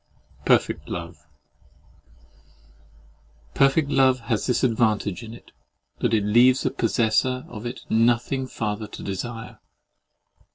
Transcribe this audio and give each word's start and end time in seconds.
PERFECT 0.45 0.89
LOVE 0.89 1.27
Perfect 3.53 3.91
love 3.91 4.21
has 4.21 4.47
this 4.47 4.63
advantage 4.63 5.21
in 5.21 5.31
it, 5.35 5.51
that 5.99 6.11
it 6.15 6.23
leaves 6.25 6.61
the 6.63 6.71
possessor 6.71 7.45
of 7.47 7.67
it 7.67 7.81
nothing 7.87 8.47
farther 8.47 8.87
to 8.87 9.03
desire. 9.03 9.59